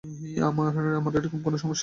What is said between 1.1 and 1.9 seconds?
এরকম কোনো সমস্যা নেই!